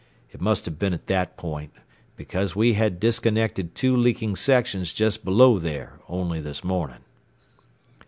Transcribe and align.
It 0.31 0.41
must 0.41 0.65
have 0.65 0.79
been 0.79 0.93
at 0.95 1.05
that 1.05 1.37
point, 1.37 1.73
because 2.15 2.55
we 2.55 2.73
had 2.73 2.99
disconnected 2.99 3.75
two 3.75 3.95
leaking 3.95 4.35
sections 4.35 4.93
just 4.93 5.23
below 5.23 5.59
there 5.59 5.99
only 6.09 6.41
this 6.41 6.63
morning." 6.63 7.03